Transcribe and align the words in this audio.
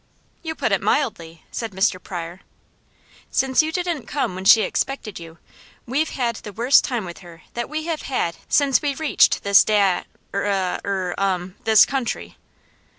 "You 0.41 0.55
put 0.55 0.71
it 0.71 0.81
mildly," 0.81 1.43
said 1.51 1.73
Mr. 1.73 2.01
Pryor. 2.01 2.41
"Since 3.29 3.61
you 3.61 3.71
didn't 3.71 4.07
come 4.07 4.33
when 4.33 4.45
she 4.45 4.63
expected 4.63 5.19
you, 5.19 5.37
we've 5.85 6.09
had 6.09 6.37
the 6.37 6.51
worst 6.51 6.83
time 6.83 7.05
with 7.05 7.19
her 7.19 7.43
that 7.53 7.69
we 7.69 7.85
have 7.85 8.01
had 8.01 8.35
since 8.49 8.81
we 8.81 8.95
reached 8.95 9.43
this 9.43 9.63
da 9.63 10.05
ah 10.33 10.79
er 10.83 11.13
um 11.19 11.53
this 11.65 11.85
country." 11.85 12.35